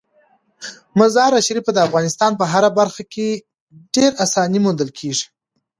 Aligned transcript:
مزارشریف 0.99 1.65
د 1.73 1.77
افغانستان 1.87 2.31
په 2.39 2.45
هره 2.51 2.69
برخه 2.79 3.03
کې 3.13 3.27
په 3.93 4.03
اسانۍ 4.25 4.59
موندل 4.65 4.89
کېږي. 4.99 5.25